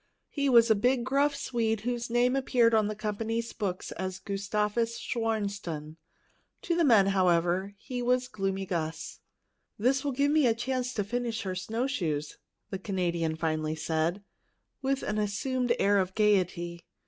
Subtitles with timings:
[0.31, 4.97] He was a big, gruff Swede, whose name appeared on the company's books as Gustavus
[4.97, 5.97] Schwarstun.
[6.63, 9.19] To the men, however, he was "Gloomy Gus."
[9.77, 12.39] "This will give me a chance to finish her snowshoes,"
[12.71, 14.23] the Canadian finally said,
[14.81, 16.83] with an assumed air of gayety.